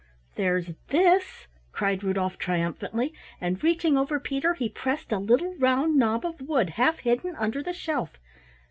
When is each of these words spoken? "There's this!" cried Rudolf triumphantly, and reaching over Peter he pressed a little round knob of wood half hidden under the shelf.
"There's 0.33 0.71
this!" 0.87 1.45
cried 1.71 2.03
Rudolf 2.03 2.39
triumphantly, 2.39 3.13
and 3.39 3.63
reaching 3.63 3.99
over 3.99 4.19
Peter 4.19 4.55
he 4.55 4.67
pressed 4.67 5.11
a 5.11 5.19
little 5.19 5.53
round 5.59 5.95
knob 5.99 6.25
of 6.25 6.41
wood 6.41 6.71
half 6.71 6.97
hidden 7.01 7.35
under 7.35 7.61
the 7.61 7.71
shelf. 7.71 8.09